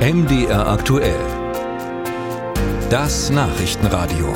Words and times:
MDR 0.00 0.66
aktuell. 0.66 1.20
Das 2.88 3.28
Nachrichtenradio. 3.28 4.32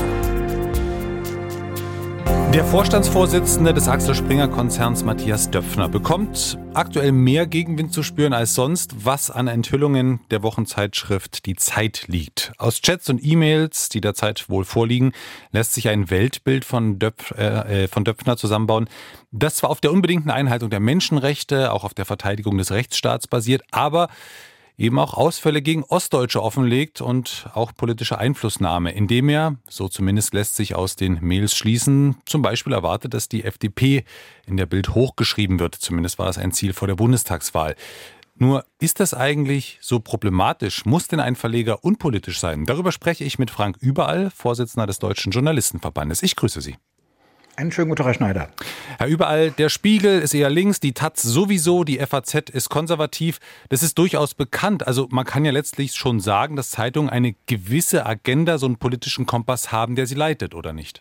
Der 2.53 2.67
Vorstandsvorsitzende 2.67 3.73
des 3.73 3.89
Axel 3.89 4.15
Springer 4.15 4.49
Konzerns 4.49 5.05
Matthias 5.05 5.51
Döpfner 5.51 5.89
bekommt 5.89 6.59
aktuell 6.75 7.13
mehr 7.13 7.47
Gegenwind 7.47 7.95
zu 7.95 8.03
spüren 8.03 8.35
als 8.35 8.55
sonst, 8.55 9.07
was 9.07 9.31
an 9.31 9.49
Enthüllungen 9.49 10.21
der 10.31 10.43
Wochenzeitschrift 10.43 11.47
Die 11.47 11.57
Zeit 11.57 12.05
liegt. 12.09 12.53
Aus 12.59 12.83
Chats 12.83 13.09
und 13.09 13.25
E-Mails, 13.25 13.89
die 13.89 14.03
der 14.03 14.13
Zeit 14.13 14.51
wohl 14.51 14.67
vorliegen, 14.67 15.13
lässt 15.51 15.73
sich 15.73 15.89
ein 15.89 16.11
Weltbild 16.11 16.67
von, 16.67 16.99
Döpf, 16.99 17.31
äh, 17.31 17.89
von 17.89 18.05
Döpfner 18.05 18.37
zusammenbauen, 18.37 18.87
das 19.33 19.57
zwar 19.57 19.71
auf 19.71 19.81
der 19.81 19.93
unbedingten 19.93 20.29
Einhaltung 20.29 20.69
der 20.69 20.81
Menschenrechte, 20.81 21.73
auch 21.73 21.85
auf 21.85 21.95
der 21.95 22.05
Verteidigung 22.05 22.59
des 22.59 22.71
Rechtsstaats 22.71 23.27
basiert, 23.27 23.63
aber 23.71 24.11
eben 24.77 24.99
auch 24.99 25.15
Ausfälle 25.15 25.63
gegen 25.63 25.85
Ostdeutsche 25.85 26.43
offenlegt 26.43 27.01
und 27.01 27.47
auch 27.55 27.73
politische 27.75 28.19
Einflussnahme, 28.19 28.93
indem 28.93 29.29
er, 29.29 29.57
so 29.69 29.89
zumindest 29.89 30.35
lässt 30.35 30.57
sich 30.57 30.75
aus 30.75 30.97
den 30.97 31.19
Mails 31.21 31.55
schließen, 31.55 32.17
zum 32.27 32.43
Beispiel 32.43 32.73
erwartet, 32.73 33.15
dass 33.15 33.29
die 33.29 33.45
FDP 33.45 34.05
in 34.47 34.57
der 34.57 34.67
Bild 34.67 34.95
hochgeschrieben 34.95 35.61
wird. 35.61 35.75
Zumindest 35.77 36.19
war 36.19 36.29
es 36.29 36.39
ein 36.39 36.53
Ziel 36.53 36.73
vor 36.73 36.89
der 36.89 36.97
Bundestagswahl. 36.97 37.77
Nur 38.37 38.65
ist 38.81 38.99
das 38.99 39.15
eigentlich 39.15 39.79
so 39.81 40.01
problematisch? 40.01 40.85
Muss 40.87 41.07
denn 41.07 41.21
ein 41.21 41.37
Verleger 41.37 41.85
unpolitisch 41.85 42.41
sein? 42.41 42.65
Darüber 42.65 42.91
spreche 42.91 43.23
ich 43.23 43.39
mit 43.39 43.51
Frank 43.51 43.77
Überall, 43.81 44.31
Vorsitzender 44.31 44.87
des 44.87 44.99
Deutschen 44.99 45.31
Journalistenverbandes. 45.31 46.23
Ich 46.25 46.35
grüße 46.35 46.61
Sie. 46.61 46.77
Einen 47.57 47.71
schönen 47.71 47.89
guten 47.89 47.99
Tag, 47.99 48.07
Herr 48.07 48.15
Schneider. 48.15 48.49
Herr 48.99 49.07
Überall, 49.07 49.53
der 49.53 49.69
Spiegel 49.69 50.21
ist 50.21 50.35
eher 50.35 50.51
links, 50.51 50.81
die 50.81 50.93
Taz 50.93 51.23
sowieso, 51.23 51.85
die 51.85 51.99
FAZ 51.99 52.51
ist 52.51 52.69
konservativ. 52.69 53.39
Das 53.69 53.85
ist 53.85 53.97
durchaus 53.97 54.35
bekannt. 54.35 54.87
Also 54.87 55.07
man 55.11 55.25
kann 55.25 55.45
ja 55.45 55.53
letztlich 55.53 55.95
schon 55.95 56.19
sagen, 56.19 56.57
dass 56.57 56.71
Zeitungen 56.71 57.11
eine 57.11 57.37
gewisse 57.47 58.07
Agenda, 58.07 58.59
so 58.59 58.67
einen 58.67 58.77
politischen 58.77 59.27
Kompass 59.27 59.71
haben, 59.71 59.95
der 59.95 60.07
sie 60.07 60.17
leitet, 60.17 60.55
oder 60.55 60.73
nicht? 60.73 61.01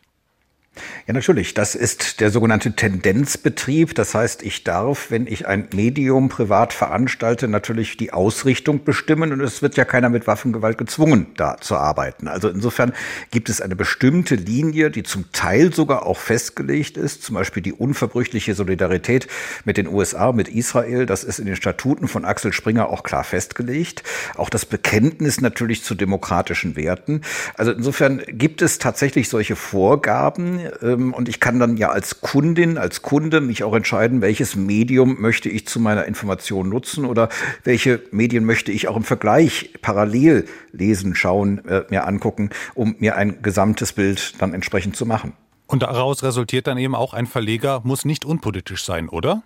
Ja, 1.06 1.14
natürlich. 1.14 1.54
Das 1.54 1.76
ist 1.76 2.20
der 2.20 2.32
sogenannte 2.32 2.74
Tendenzbetrieb. 2.76 3.94
Das 3.94 4.16
heißt, 4.16 4.42
ich 4.42 4.64
darf, 4.64 5.12
wenn 5.12 5.28
ich 5.28 5.48
ein 5.48 5.68
Medium 5.74 6.30
privat 6.30 6.74
veranstalte, 6.74 7.48
natürlich 7.48 7.98
die 7.98 8.12
Ausrichtung 8.12 8.84
bestimmen. 8.84 9.32
Und 9.32 9.42
es 9.42 9.62
wird 9.62 9.78
ja 9.78 9.86
keiner 9.86 10.10
mit 10.10 10.26
Waffengewalt 10.26 10.78
gezwungen, 10.78 11.28
da 11.38 11.58
zu 11.58 11.76
arbeiten. 11.76 12.28
Also 12.28 12.50
insofern 12.50 12.94
gibt 13.30 13.50
es 13.50 13.62
eine 13.62 13.76
bestimmte 13.76 14.36
Linie, 14.36 14.90
die 14.90 15.04
zum 15.04 15.32
Teil 15.32 15.74
sogar 15.74 16.06
auch 16.08 16.18
festgelegt 16.18 16.98
ist. 16.98 17.22
Zum 17.22 17.36
Beispiel 17.36 17.62
die 17.62 17.74
unverbrüchliche 17.74 18.56
Solidarität 18.56 19.28
mit 19.66 19.78
den 19.78 19.88
USA, 19.88 20.32
mit 20.32 20.48
Israel. 20.48 21.06
Das 21.06 21.24
ist 21.24 21.38
in 21.38 21.46
den 21.46 21.56
Statuten 21.56 22.08
von 22.08 22.26
Axel 22.26 22.52
Springer 22.52 22.90
auch 22.90 23.04
klar 23.04 23.24
festgelegt. 23.24 24.04
Auch 24.38 24.50
das 24.50 24.66
Bekenntnis 24.66 25.40
natürlich 25.40 25.84
zu 25.84 25.94
demokratischen 25.94 26.76
Werten. 26.76 27.22
Also 27.56 27.72
insofern 27.72 28.24
gibt 28.28 28.64
es 28.64 28.80
tatsächlich 28.80 29.30
solche 29.30 29.56
Vorgaben, 29.56 30.63
ähm, 30.82 31.14
und 31.14 31.30
ich 31.30 31.40
kann 31.40 31.60
dann 31.60 31.78
ja 31.78 31.90
als 31.90 32.22
Kundin, 32.22 32.78
als 32.78 33.02
Kunde 33.02 33.42
mich 33.42 33.64
auch 33.64 33.76
entscheiden, 33.76 34.22
welches 34.22 34.56
Medium 34.56 35.22
möchte 35.22 35.50
ich 35.50 35.68
zu 35.68 35.80
meiner 35.80 36.06
Information 36.06 36.70
nutzen 36.70 37.06
oder 37.06 37.30
welche 37.64 38.02
Medien 38.12 38.46
möchte 38.46 38.72
ich 38.72 38.88
auch 38.88 38.98
im 38.98 39.04
Vergleich 39.04 39.74
parallel 39.82 40.46
lesen, 40.72 41.16
schauen, 41.16 41.66
äh, 41.66 41.84
mir 41.90 42.08
angucken, 42.08 42.50
um 42.74 42.96
mir 43.00 43.16
ein 43.16 43.42
gesamtes 43.42 43.94
Bild 43.94 44.42
dann 44.42 44.54
entsprechend 44.54 44.96
zu 44.96 45.06
machen. 45.06 45.34
Und 45.68 45.84
daraus 45.84 46.24
resultiert 46.24 46.68
dann 46.68 46.78
eben 46.78 46.96
auch 46.96 47.14
ein 47.14 47.26
Verleger 47.26 47.82
muss 47.84 48.06
nicht 48.06 48.26
unpolitisch 48.26 48.84
sein, 48.84 49.10
oder? 49.10 49.44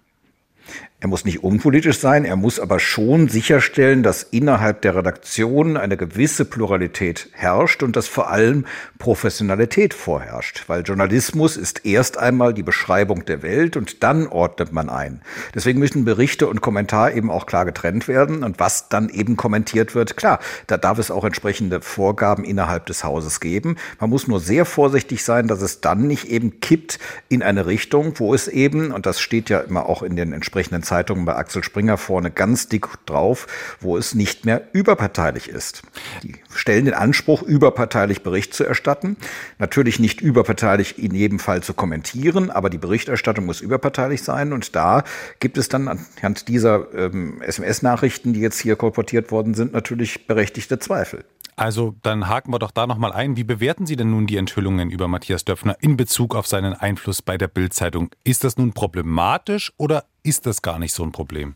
Er 1.00 1.08
muss 1.08 1.26
nicht 1.26 1.44
unpolitisch 1.44 2.00
sein, 2.00 2.26
er 2.26 2.38
muss 2.38 2.60
aber 2.60 2.80
schon 2.80 3.30
sicherstellen, 3.30 4.02
dass 4.02 4.24
innerhalb 4.24 4.82
der 4.82 4.96
Redaktion 4.96 5.78
eine 5.78 5.96
gewisse 5.96 6.44
Pluralität 6.44 7.30
herrscht 7.34 7.84
und 7.84 7.96
dass 7.96 8.08
vor 8.08 8.32
allem 8.32 8.66
Professionalität 8.98 9.94
vorherrscht. 9.94 10.64
Weil 10.66 10.82
Journalismus 10.82 11.56
ist 11.56 11.86
erst 11.86 12.18
einmal 12.18 12.52
die 12.56 12.64
Beschreibung 12.64 13.26
der 13.26 13.44
Welt 13.44 13.78
und 13.78 14.02
dann 14.02 14.26
ordnet 14.26 14.72
man 14.72 14.90
ein. 14.90 15.22
Deswegen 15.54 15.78
müssen 15.78 16.04
Berichte 16.04 16.48
und 16.48 16.62
Kommentar 16.62 17.14
eben 17.14 17.30
auch 17.30 17.46
klar 17.46 17.66
getrennt 17.66 18.08
werden 18.08 18.44
und 18.44 18.60
was 18.60 18.90
dann 18.90 19.10
eben 19.10 19.38
kommentiert 19.38 19.94
wird, 19.94 20.18
klar, 20.18 20.40
da 20.66 20.78
darf 20.78 20.98
es 20.98 21.12
auch 21.12 21.26
entsprechende 21.26 21.82
Vorgaben 21.82 22.44
innerhalb 22.44 22.88
des 22.88 23.04
Hauses 23.04 23.40
geben. 23.40 23.76
Man 24.00 24.10
muss 24.10 24.28
nur 24.28 24.40
sehr 24.40 24.66
vorsichtig 24.66 25.24
sein, 25.24 25.48
dass 25.48 25.62
es 25.62 25.80
dann 25.80 26.08
nicht 26.08 26.26
eben 26.26 26.60
kippt 26.60 26.98
in 27.30 27.44
eine 27.44 27.68
Richtung, 27.68 28.14
wo 28.18 28.34
es 28.34 28.48
eben, 28.48 28.92
und 28.92 29.06
das 29.06 29.22
steht 29.22 29.52
ja 29.52 29.60
immer 29.60 29.88
auch 29.88 30.02
in 30.02 30.16
den 30.16 30.34
entsprechenden 30.34 30.57
Zeitungen 30.82 31.26
bei 31.26 31.36
Axel 31.36 31.64
Springer 31.64 31.98
vorne 31.98 32.32
ganz 32.32 32.68
dick 32.68 32.88
drauf, 33.06 33.48
wo 33.80 33.98
es 33.98 34.16
nicht 34.16 34.46
mehr 34.46 34.62
überparteilich 34.74 35.50
ist. 35.50 35.84
Die 36.24 36.36
stellen 36.54 36.86
den 36.86 36.94
Anspruch, 36.94 37.42
überparteilich 37.42 38.24
Bericht 38.24 38.54
zu 38.54 38.64
erstatten. 38.64 39.18
Natürlich 39.60 40.00
nicht 40.00 40.22
überparteilich 40.22 41.02
in 41.02 41.14
jedem 41.14 41.40
Fall 41.40 41.62
zu 41.64 41.74
kommentieren, 41.74 42.50
aber 42.52 42.70
die 42.70 42.78
Berichterstattung 42.78 43.46
muss 43.46 43.62
überparteilich 43.62 44.24
sein. 44.24 44.54
Und 44.54 44.76
da 44.76 45.04
gibt 45.40 45.58
es 45.58 45.70
dann 45.70 45.88
anhand 45.88 46.48
dieser 46.48 46.94
ähm, 46.94 47.42
SMS-Nachrichten, 47.42 48.34
die 48.34 48.42
jetzt 48.42 48.60
hier 48.60 48.76
kolportiert 48.76 49.32
worden 49.32 49.54
sind, 49.54 49.74
natürlich 49.74 50.28
berechtigte 50.28 50.80
Zweifel. 50.80 51.24
Also 51.58 51.96
dann 52.04 52.28
haken 52.28 52.54
wir 52.54 52.60
doch 52.60 52.70
da 52.70 52.86
nochmal 52.86 53.12
ein. 53.12 53.36
Wie 53.36 53.44
bewerten 53.44 53.88
Sie 53.88 53.96
denn 53.96 54.12
nun 54.12 54.28
die 54.28 54.38
Enthüllungen 54.38 54.92
über 54.92 55.08
Matthias 55.08 55.44
Döpfner 55.44 55.76
in 55.82 55.98
Bezug 55.98 56.36
auf 56.36 56.46
seinen 56.46 56.74
Einfluss 56.74 57.24
bei 57.24 57.36
der 57.36 57.48
Bildzeitung? 57.48 58.12
Ist 58.24 58.44
das 58.44 58.58
nun 58.58 58.74
problematisch 58.74 59.74
oder 59.78 60.06
ist 60.22 60.46
das 60.46 60.62
gar 60.62 60.78
nicht 60.78 60.94
so 60.94 61.04
ein 61.04 61.12
Problem? 61.12 61.56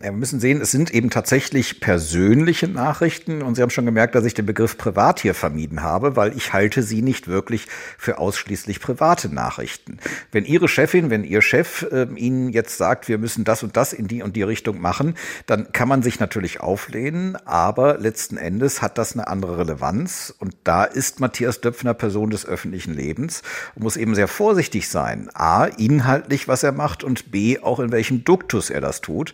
Wir 0.00 0.12
müssen 0.12 0.38
sehen, 0.38 0.60
es 0.60 0.70
sind 0.70 0.94
eben 0.94 1.10
tatsächlich 1.10 1.80
persönliche 1.80 2.68
Nachrichten 2.68 3.42
und 3.42 3.56
Sie 3.56 3.62
haben 3.62 3.70
schon 3.70 3.84
gemerkt, 3.84 4.14
dass 4.14 4.24
ich 4.24 4.32
den 4.32 4.46
Begriff 4.46 4.78
privat 4.78 5.18
hier 5.18 5.34
vermieden 5.34 5.82
habe, 5.82 6.14
weil 6.14 6.36
ich 6.36 6.52
halte 6.52 6.84
sie 6.84 7.02
nicht 7.02 7.26
wirklich 7.26 7.66
für 7.98 8.18
ausschließlich 8.18 8.78
private 8.78 9.28
Nachrichten. 9.28 9.98
Wenn 10.30 10.44
Ihre 10.44 10.68
Chefin, 10.68 11.10
wenn 11.10 11.24
Ihr 11.24 11.42
Chef 11.42 11.84
äh, 11.90 12.06
Ihnen 12.14 12.50
jetzt 12.50 12.78
sagt, 12.78 13.08
wir 13.08 13.18
müssen 13.18 13.42
das 13.42 13.64
und 13.64 13.76
das 13.76 13.92
in 13.92 14.06
die 14.06 14.22
und 14.22 14.36
die 14.36 14.44
Richtung 14.44 14.80
machen, 14.80 15.16
dann 15.46 15.72
kann 15.72 15.88
man 15.88 16.04
sich 16.04 16.20
natürlich 16.20 16.60
auflehnen, 16.60 17.34
aber 17.44 17.98
letzten 17.98 18.36
Endes 18.36 18.80
hat 18.80 18.98
das 18.98 19.14
eine 19.14 19.26
andere 19.26 19.58
Relevanz 19.58 20.32
und 20.38 20.54
da 20.62 20.84
ist 20.84 21.18
Matthias 21.18 21.60
Döpfner 21.60 21.94
Person 21.94 22.30
des 22.30 22.46
öffentlichen 22.46 22.94
Lebens 22.94 23.42
und 23.74 23.82
muss 23.82 23.96
eben 23.96 24.14
sehr 24.14 24.28
vorsichtig 24.28 24.88
sein. 24.88 25.28
A, 25.34 25.64
inhaltlich, 25.64 26.46
was 26.46 26.62
er 26.62 26.70
macht 26.70 27.02
und 27.02 27.32
B, 27.32 27.58
auch 27.58 27.80
in 27.80 27.90
welchem 27.90 28.22
Duktus 28.22 28.70
er 28.70 28.80
das 28.80 29.00
tut. 29.00 29.32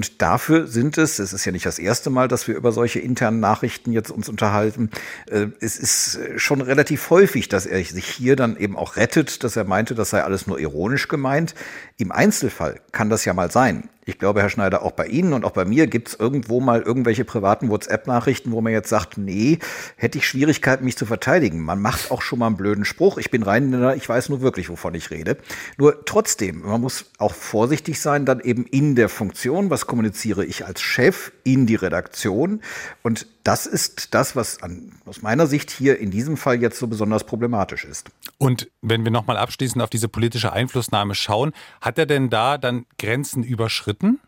Und 0.00 0.22
dafür 0.22 0.66
sind 0.66 0.96
es, 0.96 1.18
es 1.18 1.34
ist 1.34 1.44
ja 1.44 1.52
nicht 1.52 1.66
das 1.66 1.78
erste 1.78 2.08
Mal, 2.08 2.26
dass 2.26 2.48
wir 2.48 2.56
über 2.56 2.72
solche 2.72 3.00
internen 3.00 3.38
Nachrichten 3.38 3.92
jetzt 3.92 4.10
uns 4.10 4.30
unterhalten, 4.30 4.88
äh, 5.30 5.48
es 5.60 5.76
ist 5.76 6.18
schon 6.36 6.62
relativ 6.62 7.10
häufig, 7.10 7.50
dass 7.50 7.66
er 7.66 7.84
sich 7.84 8.06
hier 8.06 8.34
dann 8.34 8.56
eben 8.56 8.78
auch 8.78 8.96
rettet, 8.96 9.44
dass 9.44 9.56
er 9.56 9.64
meinte, 9.64 9.94
das 9.94 10.08
sei 10.08 10.24
alles 10.24 10.46
nur 10.46 10.58
ironisch 10.58 11.08
gemeint. 11.08 11.54
Im 11.98 12.12
Einzelfall 12.12 12.80
kann 12.92 13.10
das 13.10 13.26
ja 13.26 13.34
mal 13.34 13.50
sein. 13.50 13.90
Ich 14.06 14.18
glaube, 14.18 14.40
Herr 14.40 14.48
Schneider, 14.48 14.82
auch 14.82 14.92
bei 14.92 15.06
Ihnen 15.06 15.34
und 15.34 15.44
auch 15.44 15.50
bei 15.50 15.66
mir 15.66 15.86
gibt 15.86 16.08
es 16.08 16.14
irgendwo 16.14 16.60
mal 16.60 16.80
irgendwelche 16.80 17.24
privaten 17.24 17.68
WhatsApp-Nachrichten, 17.68 18.50
wo 18.50 18.62
man 18.62 18.72
jetzt 18.72 18.88
sagt, 18.88 19.18
nee, 19.18 19.58
hätte 19.96 20.16
ich 20.16 20.26
Schwierigkeiten, 20.26 20.84
mich 20.86 20.96
zu 20.96 21.04
verteidigen. 21.04 21.60
Man 21.60 21.82
macht 21.82 22.10
auch 22.10 22.22
schon 22.22 22.38
mal 22.38 22.46
einen 22.46 22.56
blöden 22.56 22.86
Spruch. 22.86 23.18
Ich 23.18 23.30
bin 23.30 23.42
rein, 23.42 23.92
ich 23.96 24.08
weiß 24.08 24.30
nur 24.30 24.40
wirklich, 24.40 24.70
wovon 24.70 24.94
ich 24.94 25.10
rede. 25.10 25.36
Nur 25.76 26.04
trotzdem, 26.06 26.62
man 26.62 26.80
muss 26.80 27.04
auch 27.18 27.34
vorsichtig 27.34 28.00
sein, 28.00 28.24
dann 28.24 28.40
eben 28.40 28.64
in 28.64 28.94
der 28.94 29.10
Funktion, 29.10 29.68
was 29.68 29.86
kommuniziere 29.86 30.46
ich 30.46 30.64
als 30.64 30.80
Chef 30.80 31.32
in 31.44 31.66
die 31.66 31.74
Redaktion. 31.74 32.62
Und 33.02 33.26
das 33.44 33.66
ist 33.66 34.14
das, 34.14 34.36
was 34.36 34.62
an, 34.62 34.92
aus 35.06 35.22
meiner 35.22 35.46
Sicht 35.46 35.70
hier 35.70 35.98
in 35.98 36.10
diesem 36.10 36.36
Fall 36.36 36.60
jetzt 36.60 36.78
so 36.78 36.86
besonders 36.86 37.24
problematisch 37.24 37.84
ist. 37.84 38.10
Und 38.38 38.70
wenn 38.82 39.04
wir 39.04 39.10
nochmal 39.10 39.36
abschließend 39.36 39.82
auf 39.82 39.90
diese 39.90 40.08
politische 40.08 40.52
Einflussnahme 40.52 41.14
schauen, 41.14 41.52
hat 41.80 41.98
er 41.98 42.06
denn 42.06 42.30
da 42.30 42.58
dann 42.58 42.86
Grenzen 42.98 43.42
überschritten? 43.42 44.20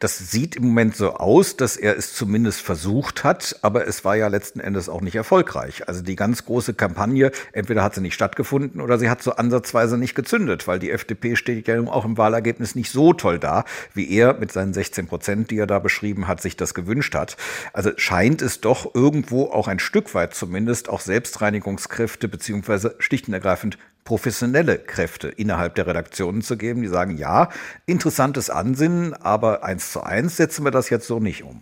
Das 0.00 0.30
sieht 0.30 0.54
im 0.54 0.68
Moment 0.68 0.94
so 0.94 1.14
aus, 1.14 1.56
dass 1.56 1.76
er 1.76 1.96
es 1.96 2.14
zumindest 2.14 2.60
versucht 2.60 3.24
hat, 3.24 3.58
aber 3.62 3.88
es 3.88 4.04
war 4.04 4.14
ja 4.14 4.28
letzten 4.28 4.60
Endes 4.60 4.88
auch 4.88 5.00
nicht 5.00 5.16
erfolgreich. 5.16 5.88
Also 5.88 6.02
die 6.02 6.14
ganz 6.14 6.44
große 6.44 6.74
Kampagne, 6.74 7.32
entweder 7.52 7.82
hat 7.82 7.96
sie 7.96 8.00
nicht 8.00 8.14
stattgefunden 8.14 8.80
oder 8.80 8.96
sie 8.98 9.10
hat 9.10 9.24
so 9.24 9.32
ansatzweise 9.32 9.98
nicht 9.98 10.14
gezündet, 10.14 10.68
weil 10.68 10.78
die 10.78 10.92
FDP 10.92 11.34
steht 11.34 11.66
ja 11.66 11.80
auch 11.80 12.04
im 12.04 12.16
Wahlergebnis 12.16 12.76
nicht 12.76 12.92
so 12.92 13.12
toll 13.12 13.40
da, 13.40 13.64
wie 13.92 14.08
er 14.08 14.34
mit 14.34 14.52
seinen 14.52 14.72
16 14.72 15.08
Prozent, 15.08 15.50
die 15.50 15.58
er 15.58 15.66
da 15.66 15.80
beschrieben 15.80 16.28
hat, 16.28 16.40
sich 16.40 16.56
das 16.56 16.74
gewünscht 16.74 17.16
hat. 17.16 17.36
Also 17.72 17.90
scheint 17.96 18.40
es 18.40 18.60
doch 18.60 18.94
irgendwo 18.94 19.46
auch 19.46 19.66
ein 19.66 19.80
Stück 19.80 20.14
weit 20.14 20.32
zumindest 20.32 20.88
auch 20.88 21.00
Selbstreinigungskräfte 21.00 22.28
beziehungsweise 22.28 22.94
schlicht 23.00 23.26
und 23.26 23.34
ergreifend 23.34 23.78
professionelle 24.08 24.78
Kräfte 24.78 25.28
innerhalb 25.28 25.74
der 25.74 25.86
Redaktionen 25.86 26.40
zu 26.40 26.56
geben, 26.56 26.80
die 26.80 26.88
sagen, 26.88 27.18
ja, 27.18 27.50
interessantes 27.84 28.48
Ansinnen, 28.48 29.12
aber 29.12 29.64
eins 29.64 29.92
zu 29.92 30.02
eins 30.02 30.38
setzen 30.38 30.64
wir 30.64 30.70
das 30.70 30.88
jetzt 30.88 31.06
so 31.06 31.20
nicht 31.20 31.44
um. 31.44 31.60